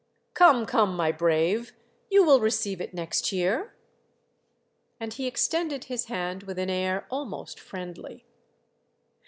[0.41, 1.73] "Come, come, my brave,
[2.09, 3.75] you will receive it next year;"
[4.99, 8.25] and he extended his hand with an air almost friendly.